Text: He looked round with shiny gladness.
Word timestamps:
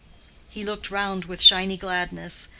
He 0.49 0.63
looked 0.65 0.89
round 0.89 1.25
with 1.25 1.43
shiny 1.43 1.77
gladness. 1.77 2.47